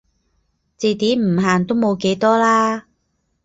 [0.77, 2.87] 字典唔限都冇幾多啦